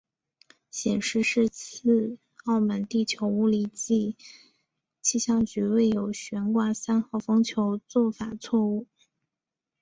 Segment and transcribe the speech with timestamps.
[0.71, 4.15] 显示是次澳门地球物理暨
[4.99, 8.87] 气象局未有悬挂三号风球做法错误。